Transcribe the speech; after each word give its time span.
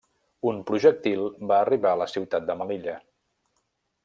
Un 0.51 0.61
projectil 0.71 1.21
va 1.53 1.59
arribar 1.67 1.93
a 1.93 2.01
la 2.05 2.09
ciutat 2.17 2.49
de 2.51 2.57
Melilla. 2.63 2.97